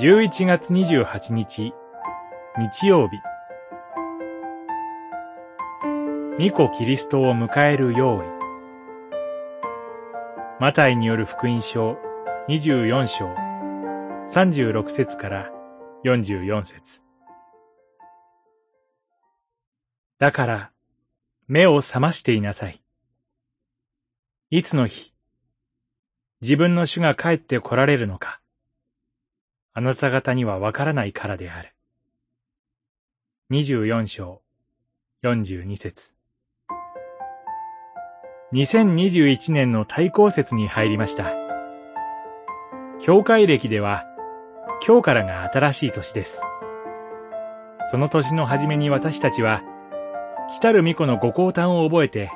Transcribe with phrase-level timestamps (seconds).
[0.00, 1.74] 11月28日、
[2.56, 3.18] 日曜日。
[6.38, 8.26] 御子キリストを迎える用意。
[10.58, 11.98] マタイによる福音書
[12.48, 13.26] 24章
[14.30, 15.50] 36節から
[16.06, 17.02] 44節
[20.18, 20.70] だから、
[21.46, 22.82] 目を覚ましていなさい。
[24.48, 25.12] いつの日、
[26.40, 28.40] 自分の主が帰って来られるのか、
[29.72, 31.72] あなた方にはわからないからである。
[33.52, 34.42] 24章、
[35.22, 36.14] 42節
[38.52, 41.32] 2021年の対抗節に入りました。
[43.00, 44.06] 教会歴では、
[44.84, 46.40] 今日からが新しい年です。
[47.92, 49.62] その年の初めに私たちは、
[50.48, 52.32] 来たる巫女のご降誕を覚えて、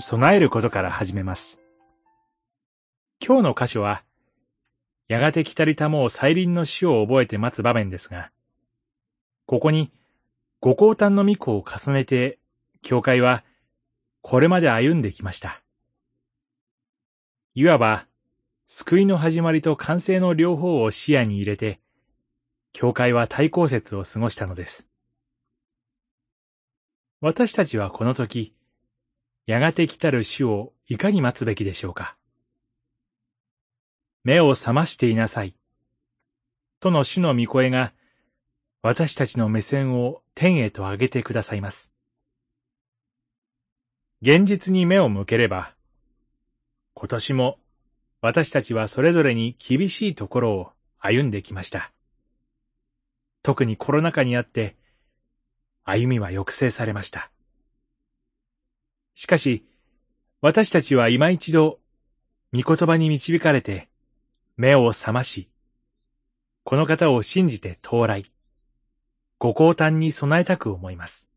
[0.00, 1.60] 備えることから始めます。
[3.24, 4.02] 今日の箇所は、
[5.12, 8.30] やがて来たりたもう再臨の死を覚えて待つ場面ですが、
[9.44, 9.92] ここに、
[10.58, 12.38] ご降誕の巫女を重ねて、
[12.80, 13.44] 教会は、
[14.22, 15.62] これまで歩んできました。
[17.54, 18.06] いわば、
[18.66, 21.78] 救いの始まりと完成の両方を視野に入れて、
[22.72, 24.88] 教会は対抗節を過ごしたのです。
[27.20, 28.54] 私たちはこの時、
[29.44, 32.16] やがて来たる死をいかに待つべきでしょうか。
[34.24, 35.54] 目を覚ましていなさい。
[36.80, 37.92] との主の御声が、
[38.82, 41.92] 私たちの目線を天へと上げてくださいます。
[44.20, 45.74] 現実に目を向ければ、
[46.94, 47.58] 今年も
[48.20, 50.70] 私たちはそれぞれに厳しいところを
[51.00, 51.92] 歩んできました。
[53.42, 54.76] 特にコロナ禍にあって、
[55.82, 57.32] 歩みは抑制されました。
[59.16, 59.66] しかし、
[60.40, 61.80] 私たちは今一度、
[62.52, 63.88] 御言葉に導かれて、
[64.62, 65.50] 目を覚まし、
[66.62, 68.26] この方を信じて到来、
[69.40, 71.28] ご降誕に備えたく思います。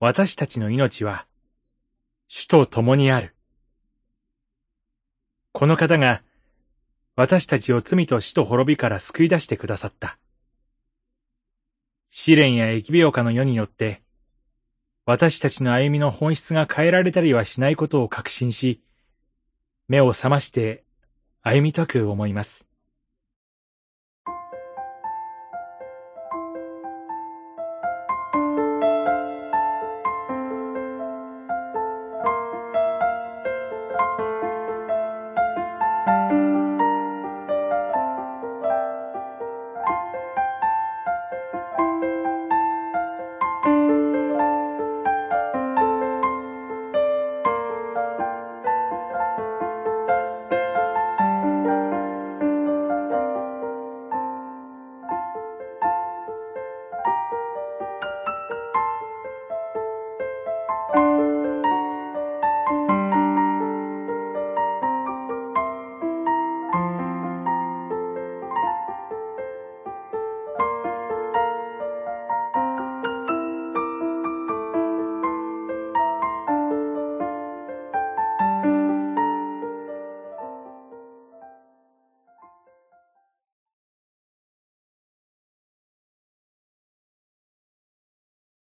[0.00, 1.26] 私たちの命は、
[2.28, 3.36] 主と共にある。
[5.52, 6.22] この方が、
[7.14, 10.16] 私たちを罪と死と滅びから救い出してくださった。
[12.08, 14.00] 試練や疫病化の世によって、
[15.04, 18.82] 私たちの歩みの本質が変えられたりはしないことを確信し、
[19.92, 20.84] 目を覚まして
[21.42, 22.71] 歩みたく思います。